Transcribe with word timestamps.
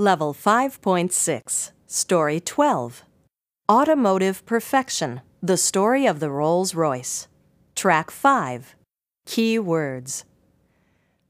Level 0.00 0.32
5.6, 0.32 1.72
Story 1.86 2.40
12 2.40 3.04
Automotive 3.70 4.46
Perfection 4.46 5.20
The 5.42 5.58
Story 5.58 6.06
of 6.06 6.20
the 6.20 6.30
Rolls 6.30 6.74
Royce. 6.74 7.28
Track 7.74 8.10
5 8.10 8.76
Key 9.26 9.58
Words. 9.58 10.24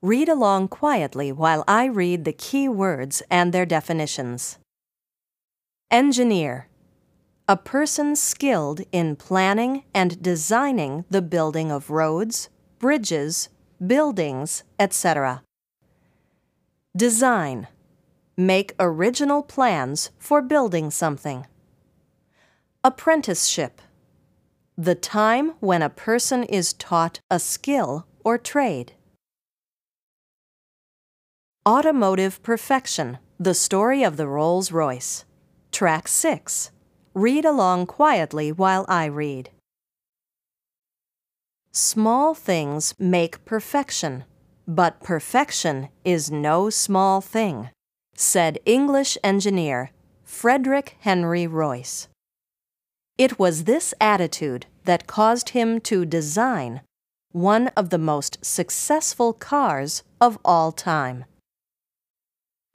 Read 0.00 0.30
along 0.30 0.68
quietly 0.68 1.30
while 1.30 1.62
I 1.68 1.84
read 1.84 2.24
the 2.24 2.32
key 2.32 2.66
words 2.66 3.22
and 3.30 3.52
their 3.52 3.66
definitions. 3.66 4.56
Engineer. 5.90 6.68
A 7.46 7.58
person 7.58 8.16
skilled 8.16 8.80
in 8.92 9.14
planning 9.14 9.82
and 9.92 10.22
designing 10.22 11.04
the 11.10 11.20
building 11.20 11.70
of 11.70 11.90
roads, 11.90 12.48
bridges, 12.78 13.50
buildings, 13.86 14.62
etc. 14.78 15.42
Design. 16.96 17.68
Make 18.36 18.74
original 18.80 19.44
plans 19.44 20.10
for 20.18 20.42
building 20.42 20.90
something. 20.90 21.46
Apprenticeship. 22.82 23.80
The 24.76 24.96
time 24.96 25.52
when 25.60 25.82
a 25.82 25.88
person 25.88 26.42
is 26.42 26.72
taught 26.72 27.20
a 27.30 27.38
skill 27.38 28.06
or 28.24 28.36
trade. 28.36 28.94
Automotive 31.64 32.42
Perfection 32.42 33.18
The 33.38 33.54
Story 33.54 34.02
of 34.02 34.16
the 34.16 34.26
Rolls 34.26 34.72
Royce. 34.72 35.24
Track 35.70 36.08
6. 36.08 36.72
Read 37.14 37.44
along 37.44 37.86
quietly 37.86 38.50
while 38.50 38.84
I 38.88 39.04
read. 39.04 39.50
Small 41.70 42.34
things 42.34 42.94
make 42.98 43.44
perfection, 43.44 44.24
but 44.66 45.00
perfection 45.00 45.88
is 46.04 46.32
no 46.32 46.68
small 46.68 47.20
thing, 47.20 47.70
said 48.14 48.58
English 48.64 49.18
engineer 49.22 49.90
Frederick 50.24 50.96
Henry 51.00 51.46
Royce. 51.46 52.08
It 53.16 53.38
was 53.38 53.64
this 53.64 53.94
attitude 54.00 54.66
that 54.84 55.06
caused 55.06 55.50
him 55.50 55.80
to 55.82 56.04
design 56.04 56.80
one 57.32 57.68
of 57.76 57.90
the 57.90 57.98
most 57.98 58.44
successful 58.44 59.32
cars 59.32 60.02
of 60.20 60.38
all 60.44 60.72
time. 60.72 61.24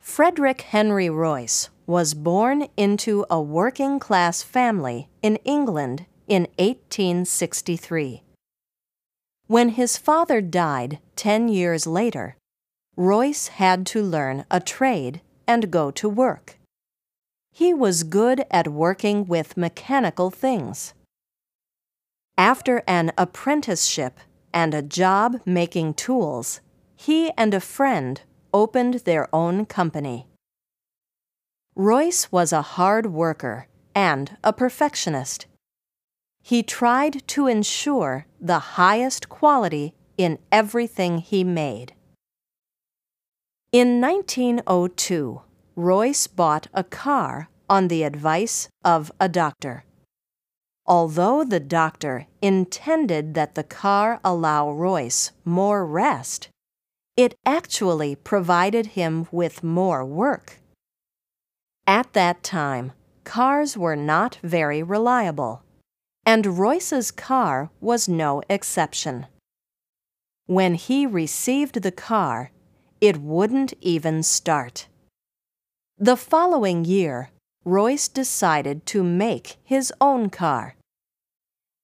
Frederick 0.02 0.62
Henry 0.62 1.10
Royce 1.10 1.70
was 1.86 2.14
born 2.14 2.68
into 2.78 3.26
a 3.30 3.42
working 3.42 4.00
class 4.00 4.44
family 4.44 5.10
in 5.22 5.38
England 5.38 6.06
in 6.28 6.44
1863. 6.58 8.24
When 9.48 9.70
his 9.70 9.98
father 9.98 10.42
died 10.42 11.00
10 11.16 11.48
years 11.50 11.88
later, 11.88 12.36
Royce 12.96 13.48
had 13.48 13.86
to 13.88 14.04
learn 14.04 14.46
a 14.52 14.60
trade 14.60 15.22
and 15.50 15.72
go 15.72 15.90
to 15.90 16.08
work. 16.08 16.60
He 17.52 17.74
was 17.74 18.04
good 18.04 18.46
at 18.52 18.68
working 18.68 19.26
with 19.26 19.58
mechanical 19.58 20.30
things. 20.30 20.94
After 22.38 22.84
an 22.88 23.12
apprenticeship 23.18 24.20
and 24.54 24.74
a 24.74 24.84
job 24.84 25.42
making 25.46 25.96
tools, 25.96 26.62
he 26.96 27.32
and 27.36 27.54
a 27.54 27.60
friend 27.60 28.22
opened 28.54 28.94
their 29.06 29.28
own 29.34 29.66
company. 29.66 30.28
Royce 31.76 32.32
was 32.32 32.54
a 32.54 32.78
hard 32.78 33.08
worker 33.08 33.68
and 33.96 34.38
a 34.44 34.54
perfectionist. 34.54 35.48
He 36.44 36.62
tried 36.62 37.28
to 37.30 37.48
ensure 37.48 38.28
the 38.40 38.60
highest 38.78 39.30
quality 39.30 39.96
in 40.16 40.38
everything 40.52 41.18
he 41.18 41.44
made. 41.44 41.94
In 43.72 44.02
1902, 44.02 45.42
Royce 45.76 46.26
bought 46.26 46.66
a 46.74 46.84
car 46.84 47.50
on 47.70 47.88
the 47.88 48.02
advice 48.02 48.68
of 48.84 49.12
a 49.20 49.30
doctor. 49.30 49.86
Although 50.88 51.44
the 51.44 51.60
doctor 51.60 52.26
intended 52.42 53.36
that 53.36 53.54
the 53.54 53.64
car 53.64 54.20
allow 54.24 54.72
Royce 54.72 55.34
more 55.46 55.86
rest, 55.86 56.50
it 57.16 57.36
actually 57.46 58.16
provided 58.16 58.98
him 58.98 59.28
with 59.32 59.64
more 59.64 60.04
work. 60.04 60.58
At 61.86 62.14
that 62.14 62.42
time, 62.42 62.94
cars 63.24 63.78
were 63.78 63.96
not 63.96 64.40
very 64.42 64.82
reliable, 64.82 65.62
and 66.26 66.58
Royce's 66.58 67.12
car 67.12 67.70
was 67.80 68.10
no 68.10 68.42
exception. 68.50 69.28
When 70.48 70.74
he 70.74 71.06
received 71.06 71.84
the 71.84 71.92
car, 71.92 72.50
it 73.02 73.18
wouldn't 73.18 73.74
even 73.82 74.24
start. 74.24 74.88
The 75.98 76.18
following 76.18 76.86
year, 76.86 77.30
Royce 77.66 78.08
decided 78.08 78.86
to 78.88 79.04
make 79.04 79.58
his 79.64 79.94
own 80.00 80.30
car. 80.30 80.76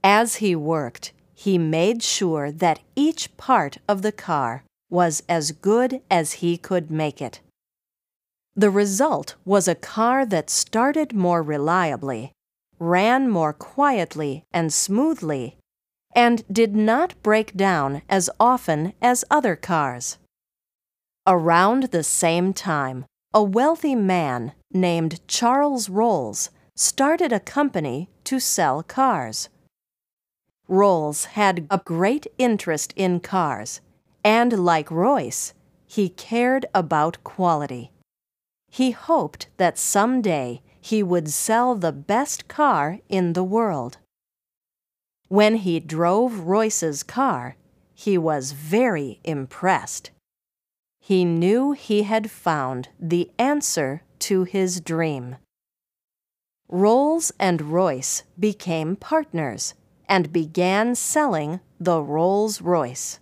As 0.03 0.35
he 0.35 0.55
worked, 0.55 1.11
he 1.33 1.57
made 1.57 2.01
sure 2.01 2.51
that 2.51 2.79
each 2.95 3.35
part 3.37 3.77
of 3.87 4.01
the 4.01 4.11
car 4.11 4.63
was 4.89 5.23
as 5.27 5.51
good 5.51 6.01
as 6.09 6.33
he 6.33 6.57
could 6.57 6.89
make 6.89 7.21
it. 7.21 7.41
The 8.55 8.69
result 8.69 9.35
was 9.43 9.67
a 9.67 9.75
car 9.75 10.25
that 10.25 10.49
started 10.49 11.13
more 11.13 11.43
reliably, 11.43 12.31
ran 12.79 13.29
more 13.29 13.51
quietly 13.51 14.43
and 14.53 14.71
smoothly, 14.71 15.57
and 16.15 16.43
did 16.49 16.73
not 16.75 17.21
break 17.21 17.53
down 17.55 18.01
as 18.07 18.29
often 18.39 18.93
as 19.01 19.25
other 19.29 19.57
cars. 19.57 20.17
Around 21.27 21.85
the 21.85 22.03
same 22.03 22.53
time, 22.53 23.05
a 23.33 23.41
wealthy 23.43 23.95
man 23.95 24.53
named 24.71 25.27
Charles 25.27 25.89
Rolls 25.89 26.51
started 26.75 27.33
a 27.33 27.39
company 27.39 28.09
to 28.25 28.39
sell 28.39 28.83
cars. 28.83 29.49
Rolls 30.67 31.25
had 31.25 31.67
a 31.71 31.81
great 31.83 32.27
interest 32.37 32.93
in 32.95 33.19
cars 33.19 33.81
and 34.25 34.65
like 34.65 34.89
Royce, 34.89 35.53
he 35.85 36.09
cared 36.09 36.65
about 36.73 37.23
quality. 37.23 37.91
He 38.71 38.89
hoped 38.89 39.47
that 39.57 39.77
someday 39.77 40.61
he 40.81 41.03
would 41.03 41.29
sell 41.29 41.75
the 41.75 41.91
best 41.91 42.47
car 42.47 42.99
in 43.07 43.33
the 43.33 43.43
world. 43.43 43.99
When 45.27 45.57
he 45.57 45.79
drove 45.79 46.39
Royce's 46.39 47.03
car, 47.03 47.55
he 47.93 48.17
was 48.17 48.51
very 48.51 49.19
impressed. 49.23 50.09
He 51.05 51.23
knew 51.23 51.73
he 51.73 52.01
had 52.01 52.31
found 52.31 52.89
the 52.99 53.29
answer 53.37 54.01
to 54.21 54.43
his 54.43 54.81
dream. 54.81 55.35
Rolls 56.67 57.31
and 57.39 57.61
Royce 57.71 58.23
became 58.39 58.95
partners 58.95 59.75
and 60.09 60.33
began 60.33 60.95
selling 60.95 61.59
the 61.79 62.01
Rolls 62.01 62.59
Royce. 62.59 63.19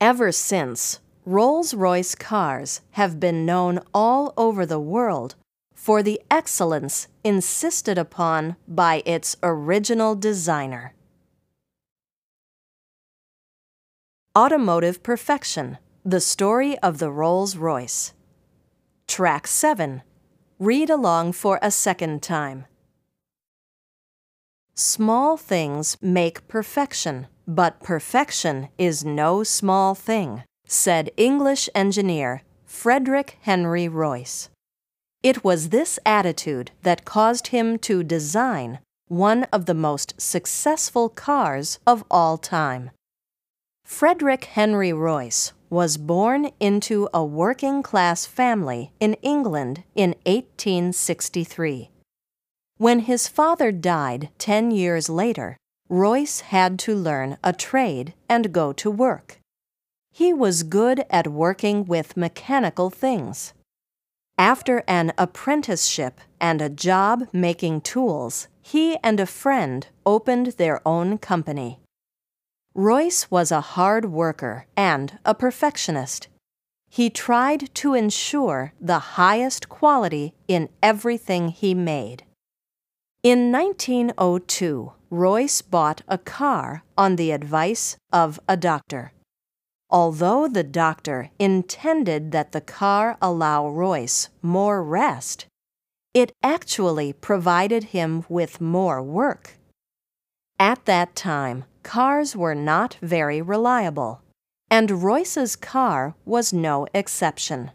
Ever 0.00 0.30
since, 0.30 1.00
Rolls 1.24 1.74
Royce 1.74 2.14
cars 2.14 2.82
have 2.92 3.18
been 3.18 3.44
known 3.44 3.80
all 3.92 4.32
over 4.36 4.64
the 4.64 4.78
world 4.78 5.34
for 5.74 6.04
the 6.04 6.22
excellence 6.30 7.08
insisted 7.24 7.98
upon 7.98 8.54
by 8.68 9.02
its 9.04 9.36
original 9.42 10.14
designer. 10.14 10.94
Automotive 14.38 15.02
Perfection 15.02 15.78
The 16.06 16.20
Story 16.20 16.78
of 16.80 16.98
the 16.98 17.10
Rolls 17.10 17.56
Royce. 17.56 18.12
Track 19.08 19.46
7. 19.46 20.02
Read 20.58 20.90
along 20.90 21.32
for 21.32 21.58
a 21.62 21.70
second 21.70 22.22
time. 22.22 22.66
Small 24.74 25.38
things 25.38 25.96
make 26.02 26.46
perfection. 26.46 27.28
But 27.48 27.80
perfection 27.80 28.68
is 28.76 29.02
no 29.02 29.44
small 29.44 29.94
thing, 29.94 30.42
said 30.66 31.10
English 31.16 31.70
engineer 31.74 32.42
Frederick 32.66 33.38
Henry 33.40 33.88
Royce. 33.88 34.50
It 35.22 35.42
was 35.42 35.70
this 35.70 35.98
attitude 36.04 36.70
that 36.82 37.06
caused 37.06 37.46
him 37.46 37.78
to 37.78 38.04
design 38.04 38.80
one 39.08 39.44
of 39.44 39.64
the 39.64 39.72
most 39.72 40.20
successful 40.20 41.08
cars 41.08 41.78
of 41.86 42.04
all 42.10 42.36
time. 42.36 42.90
Frederick 43.86 44.44
Henry 44.44 44.92
Royce 44.92 45.54
was 45.74 45.96
born 45.96 46.52
into 46.60 47.08
a 47.12 47.24
working 47.24 47.82
class 47.82 48.24
family 48.26 48.92
in 49.00 49.14
England 49.14 49.82
in 49.96 50.10
1863. 50.24 51.90
When 52.78 53.00
his 53.00 53.26
father 53.26 53.72
died 53.72 54.30
10 54.38 54.70
years 54.70 55.08
later, 55.08 55.56
Royce 55.88 56.40
had 56.54 56.78
to 56.78 56.94
learn 56.94 57.38
a 57.42 57.52
trade 57.52 58.14
and 58.28 58.52
go 58.52 58.72
to 58.72 58.88
work. 58.88 59.40
He 60.12 60.32
was 60.32 60.62
good 60.62 61.04
at 61.10 61.26
working 61.26 61.84
with 61.84 62.16
mechanical 62.16 62.88
things. 62.88 63.52
After 64.38 64.84
an 64.86 65.12
apprenticeship 65.18 66.20
and 66.40 66.62
a 66.62 66.68
job 66.68 67.26
making 67.32 67.80
tools, 67.80 68.46
he 68.62 68.96
and 69.02 69.18
a 69.18 69.26
friend 69.26 69.88
opened 70.06 70.54
their 70.56 70.80
own 70.86 71.18
company. 71.18 71.80
Royce 72.74 73.30
was 73.30 73.52
a 73.52 73.60
hard 73.60 74.06
worker 74.06 74.66
and 74.76 75.18
a 75.24 75.34
perfectionist. 75.34 76.28
he 76.94 77.10
tried 77.10 77.74
to 77.74 77.92
ensure 77.92 78.72
the 78.80 79.18
highest 79.18 79.68
quality 79.68 80.32
in 80.46 80.68
everything 80.80 81.48
he 81.48 81.74
made. 81.74 82.22
In 83.24 83.50
1902, 83.50 84.92
Royce 85.10 85.60
bought 85.60 86.02
a 86.06 86.18
car 86.18 86.84
on 86.96 87.16
the 87.16 87.32
advice 87.32 87.96
of 88.12 88.38
a 88.48 88.56
doctor. 88.56 89.12
Although 89.90 90.46
the 90.46 90.62
doctor 90.62 91.30
intended 91.36 92.30
that 92.30 92.52
the 92.52 92.60
car 92.60 93.18
allow 93.20 93.68
Royce 93.68 94.28
more 94.40 94.80
rest, 94.80 95.46
it 96.14 96.30
actually 96.44 97.12
provided 97.12 97.84
him 97.90 98.24
with 98.28 98.60
more 98.60 99.02
work. 99.02 99.58
At 100.60 100.84
that 100.84 101.16
time, 101.16 101.64
cars 101.84 102.34
were 102.34 102.54
not 102.56 102.96
very 103.00 103.40
reliable, 103.40 104.22
and 104.70 105.02
Royce's 105.02 105.54
car 105.54 106.16
was 106.24 106.52
no 106.52 106.88
exception. 106.92 107.70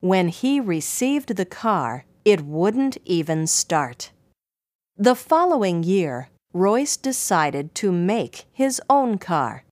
When 0.00 0.28
he 0.28 0.58
received 0.58 1.36
the 1.36 1.44
car, 1.44 2.04
it 2.24 2.40
wouldn't 2.40 2.96
even 3.04 3.46
start. 3.46 4.10
The 4.96 5.14
following 5.14 5.84
year, 5.84 6.30
Royce 6.52 6.96
decided 6.96 7.74
to 7.76 7.92
make 7.92 8.46
his 8.52 8.82
own 8.90 9.18
car. 9.18 9.64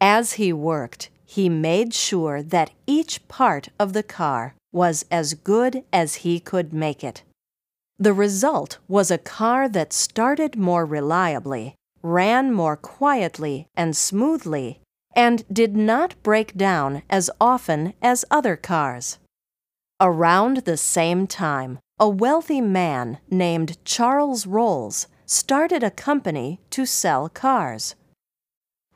As 0.00 0.34
he 0.34 0.52
worked, 0.52 1.10
he 1.26 1.48
made 1.48 1.92
sure 1.92 2.42
that 2.42 2.70
each 2.86 3.28
part 3.28 3.68
of 3.78 3.92
the 3.92 4.02
car 4.02 4.54
was 4.72 5.04
as 5.10 5.34
good 5.34 5.84
as 5.92 6.24
he 6.24 6.40
could 6.40 6.72
make 6.72 7.04
it. 7.04 7.22
The 7.98 8.14
result 8.14 8.78
was 8.88 9.10
a 9.10 9.18
car 9.18 9.68
that 9.68 9.92
started 9.92 10.56
more 10.56 10.86
reliably, 10.86 11.74
ran 12.02 12.52
more 12.52 12.76
quietly 12.76 13.66
and 13.74 13.96
smoothly, 13.96 14.80
and 15.14 15.44
did 15.52 15.76
not 15.76 16.14
break 16.22 16.56
down 16.56 17.02
as 17.10 17.30
often 17.40 17.92
as 18.00 18.24
other 18.30 18.56
cars. 18.56 19.18
Around 20.00 20.58
the 20.58 20.76
same 20.76 21.26
time, 21.26 21.78
a 21.98 22.08
wealthy 22.08 22.60
man 22.60 23.18
named 23.30 23.76
Charles 23.84 24.46
Rolls 24.46 25.06
started 25.26 25.82
a 25.82 25.90
company 25.90 26.60
to 26.70 26.86
sell 26.86 27.28
cars. 27.28 27.94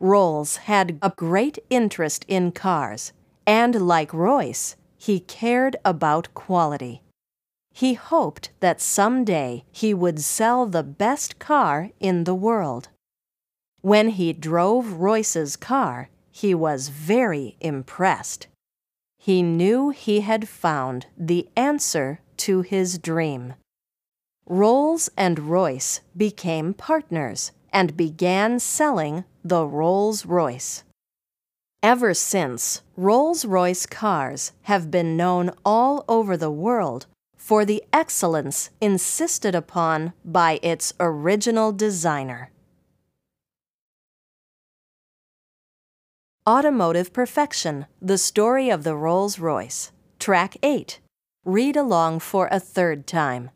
Rolls 0.00 0.56
had 0.56 0.98
a 1.02 1.12
great 1.14 1.58
interest 1.68 2.24
in 2.26 2.52
cars, 2.52 3.12
and 3.46 3.86
like 3.86 4.12
Royce, 4.14 4.76
he 4.96 5.20
cared 5.20 5.76
about 5.84 6.32
quality. 6.32 7.02
He 7.72 7.94
hoped 7.94 8.50
that 8.60 8.80
someday 8.80 9.64
he 9.70 9.92
would 9.92 10.20
sell 10.20 10.64
the 10.64 10.82
best 10.82 11.38
car 11.38 11.90
in 12.00 12.24
the 12.24 12.34
world. 12.34 12.88
When 13.84 14.08
he 14.08 14.32
drove 14.32 14.94
Royce's 14.94 15.56
car, 15.56 16.08
he 16.32 16.54
was 16.54 16.88
very 16.88 17.58
impressed. 17.60 18.46
He 19.18 19.42
knew 19.42 19.90
he 19.90 20.22
had 20.22 20.48
found 20.48 21.04
the 21.18 21.50
answer 21.54 22.20
to 22.38 22.62
his 22.62 22.96
dream. 22.96 23.52
Rolls 24.46 25.10
and 25.18 25.38
Royce 25.38 26.00
became 26.16 26.72
partners 26.72 27.52
and 27.74 27.94
began 27.94 28.58
selling 28.58 29.24
the 29.44 29.66
Rolls 29.66 30.24
Royce. 30.24 30.82
Ever 31.82 32.14
since, 32.14 32.80
Rolls 32.96 33.44
Royce 33.44 33.84
cars 33.84 34.52
have 34.62 34.90
been 34.90 35.14
known 35.14 35.50
all 35.62 36.06
over 36.08 36.38
the 36.38 36.50
world 36.50 37.04
for 37.36 37.66
the 37.66 37.84
excellence 37.92 38.70
insisted 38.80 39.54
upon 39.54 40.14
by 40.24 40.58
its 40.62 40.94
original 40.98 41.70
designer. 41.70 42.50
Automotive 46.46 47.14
Perfection 47.14 47.86
The 48.02 48.18
Story 48.18 48.68
of 48.68 48.84
the 48.84 48.94
Rolls 48.94 49.38
Royce, 49.38 49.92
Track 50.18 50.58
8. 50.62 51.00
Read 51.46 51.74
along 51.74 52.18
for 52.18 52.48
a 52.50 52.60
third 52.60 53.06
time. 53.06 53.48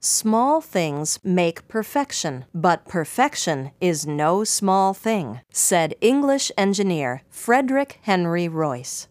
Small 0.00 0.62
things 0.62 1.18
make 1.22 1.68
perfection, 1.68 2.46
but 2.54 2.88
perfection 2.88 3.72
is 3.82 4.06
no 4.06 4.44
small 4.44 4.94
thing, 4.94 5.42
said 5.52 5.94
English 6.00 6.50
engineer 6.56 7.20
Frederick 7.28 7.98
Henry 8.04 8.48
Royce. 8.48 9.08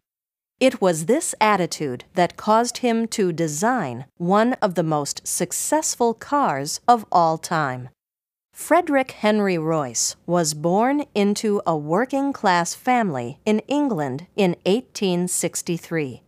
It 0.59 0.81
was 0.81 1.05
this 1.05 1.35
attitude 1.39 2.05
that 2.15 2.37
caused 2.37 2.77
him 2.77 3.07
to 3.09 3.31
design 3.31 4.05
one 4.17 4.53
of 4.63 4.73
the 4.73 4.81
most 4.81 5.27
successful 5.27 6.15
cars 6.15 6.79
of 6.87 7.05
all 7.11 7.37
time. 7.37 7.89
Frederick 8.57 9.11
Henry 9.11 9.57
Royce 9.57 10.15
was 10.25 10.55
born 10.55 11.05
into 11.13 11.61
a 11.65 11.77
working 11.77 12.33
class 12.33 12.73
family 12.73 13.39
in 13.45 13.59
England 13.67 14.25
in 14.35 14.57
1863. 14.65 16.23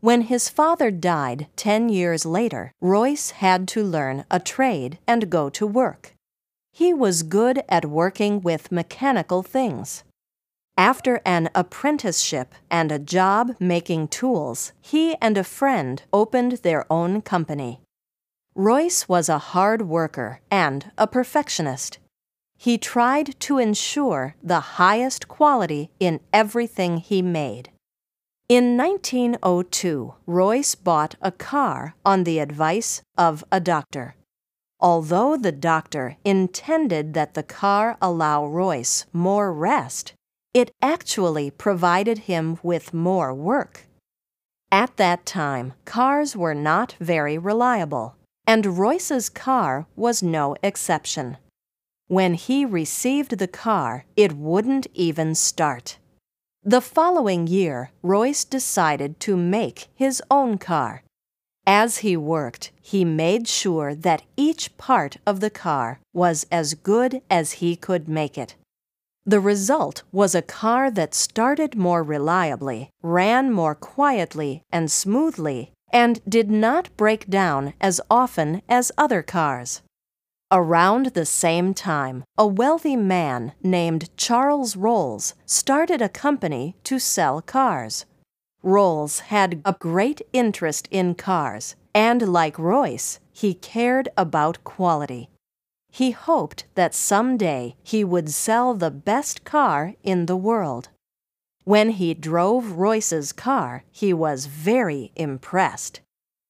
When 0.00 0.20
his 0.20 0.50
father 0.50 0.90
died 0.90 1.48
10 1.56 1.88
years 1.88 2.26
later, 2.26 2.72
Royce 2.82 3.30
had 3.30 3.66
to 3.68 3.82
learn 3.82 4.26
a 4.30 4.38
trade 4.38 4.98
and 5.08 5.30
go 5.30 5.48
to 5.48 5.66
work. 5.66 6.14
He 6.72 6.92
was 6.92 7.22
good 7.24 7.64
at 7.70 7.86
working 7.86 8.42
with 8.42 8.70
mechanical 8.70 9.42
things. 9.42 10.04
After 10.76 11.20
an 11.24 11.48
apprenticeship 11.54 12.54
and 12.70 12.92
a 12.92 12.98
job 12.98 13.56
making 13.58 14.08
tools, 14.08 14.72
he 14.82 15.16
and 15.22 15.38
a 15.38 15.42
friend 15.42 16.02
opened 16.12 16.52
their 16.58 16.84
own 16.92 17.22
company. 17.22 17.80
Royce 18.54 19.08
was 19.08 19.30
a 19.30 19.38
hard 19.38 19.82
worker 19.82 20.40
and 20.50 20.90
a 20.98 21.06
perfectionist. 21.06 21.98
He 22.58 22.76
tried 22.76 23.40
to 23.40 23.56
ensure 23.56 24.36
the 24.42 24.60
highest 24.76 25.26
quality 25.26 25.90
in 25.98 26.20
everything 26.34 26.98
he 26.98 27.22
made. 27.22 27.70
In 28.50 28.76
1902, 28.76 30.14
Royce 30.26 30.74
bought 30.74 31.14
a 31.22 31.32
car 31.32 31.94
on 32.04 32.24
the 32.24 32.40
advice 32.40 33.00
of 33.16 33.42
a 33.50 33.58
doctor. 33.58 34.16
Although 34.78 35.38
the 35.38 35.52
doctor 35.52 36.18
intended 36.22 37.14
that 37.14 37.32
the 37.32 37.42
car 37.42 37.96
allow 38.02 38.44
Royce 38.44 39.06
more 39.14 39.50
rest, 39.50 40.12
it 40.52 40.70
actually 40.82 41.50
provided 41.50 42.18
him 42.30 42.58
with 42.62 42.92
more 42.92 43.32
work. 43.32 43.86
At 44.70 44.98
that 44.98 45.24
time, 45.24 45.72
cars 45.86 46.36
were 46.36 46.54
not 46.54 46.96
very 47.00 47.38
reliable, 47.38 48.16
and 48.52 48.76
Royce's 48.76 49.30
car 49.30 49.86
was 49.96 50.22
no 50.22 50.54
exception. 50.62 51.38
When 52.08 52.34
he 52.34 52.66
received 52.66 53.38
the 53.38 53.48
car, 53.48 54.04
it 54.14 54.34
wouldn't 54.34 54.86
even 54.92 55.34
start. 55.34 55.96
The 56.62 56.82
following 56.82 57.46
year, 57.46 57.92
Royce 58.02 58.44
decided 58.44 59.18
to 59.20 59.38
make 59.38 59.88
his 59.94 60.22
own 60.30 60.58
car. 60.58 61.02
As 61.66 61.98
he 62.04 62.14
worked, 62.14 62.72
he 62.82 63.06
made 63.06 63.48
sure 63.48 63.94
that 63.94 64.24
each 64.36 64.76
part 64.76 65.16
of 65.26 65.40
the 65.40 65.54
car 65.66 66.00
was 66.12 66.44
as 66.52 66.74
good 66.74 67.22
as 67.30 67.52
he 67.52 67.74
could 67.74 68.06
make 68.06 68.36
it. 68.36 68.54
The 69.24 69.40
result 69.40 70.02
was 70.12 70.34
a 70.34 70.42
car 70.42 70.90
that 70.90 71.14
started 71.14 71.74
more 71.74 72.02
reliably, 72.02 72.90
ran 73.02 73.50
more 73.50 73.74
quietly 73.74 74.62
and 74.70 74.90
smoothly, 74.90 75.72
and 75.92 76.20
did 76.28 76.50
not 76.50 76.96
break 76.96 77.28
down 77.28 77.74
as 77.80 78.00
often 78.10 78.62
as 78.68 78.90
other 78.96 79.22
cars. 79.22 79.82
Around 80.50 81.06
the 81.14 81.24
same 81.24 81.72
time, 81.72 82.24
a 82.36 82.46
wealthy 82.46 82.96
man 82.96 83.52
named 83.62 84.10
Charles 84.16 84.76
Rolls 84.76 85.34
started 85.46 86.02
a 86.02 86.08
company 86.08 86.76
to 86.84 86.98
sell 86.98 87.40
cars. 87.40 88.04
Rolls 88.62 89.20
had 89.20 89.60
a 89.64 89.76
great 89.78 90.20
interest 90.32 90.88
in 90.90 91.14
cars, 91.14 91.74
and 91.94 92.28
like 92.28 92.58
Royce, 92.58 93.18
he 93.32 93.54
cared 93.54 94.08
about 94.16 94.62
quality. 94.62 95.30
He 95.90 96.12
hoped 96.12 96.64
that 96.74 96.94
someday 96.94 97.76
he 97.82 98.04
would 98.04 98.30
sell 98.30 98.74
the 98.74 98.90
best 98.90 99.44
car 99.44 99.94
in 100.02 100.26
the 100.26 100.36
world. 100.36 100.88
When 101.64 101.90
he 101.90 102.12
drove 102.14 102.72
Royce's 102.72 103.32
car, 103.32 103.84
he 103.92 104.12
was 104.12 104.46
very 104.46 105.12
impressed. 105.14 106.00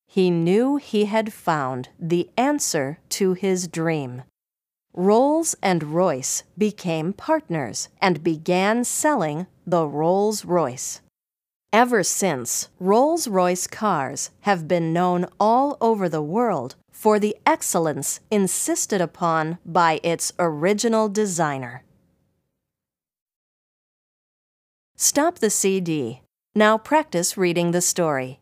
He 0.06 0.30
knew 0.30 0.76
he 0.76 1.04
had 1.04 1.32
found 1.32 1.90
the 1.98 2.30
answer 2.36 2.98
to 3.10 3.34
his 3.34 3.68
dream. 3.68 4.22
Rolls 4.94 5.54
and 5.62 5.82
Royce 5.94 6.44
became 6.56 7.12
partners 7.12 7.88
and 8.00 8.22
began 8.22 8.84
selling 8.84 9.46
the 9.66 9.86
Rolls 9.86 10.44
Royce. 10.44 11.00
Ever 11.72 12.02
since, 12.02 12.68
Rolls 12.78 13.26
Royce 13.26 13.66
cars 13.66 14.30
have 14.42 14.68
been 14.68 14.92
known 14.92 15.26
all 15.40 15.78
over 15.80 16.08
the 16.08 16.22
world 16.22 16.74
for 16.90 17.18
the 17.18 17.36
excellence 17.46 18.20
insisted 18.30 19.00
upon 19.00 19.58
by 19.64 19.98
its 20.02 20.32
original 20.38 21.08
designer. 21.08 21.82
Stop 25.04 25.40
the 25.40 25.50
CD. 25.50 26.20
Now 26.54 26.78
practice 26.78 27.36
reading 27.36 27.72
the 27.72 27.80
story. 27.80 28.38